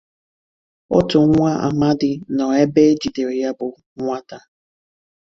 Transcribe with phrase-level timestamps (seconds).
[0.97, 3.67] otu nwa amadi nọ ebe e jidere ya bụ
[3.99, 4.37] nwata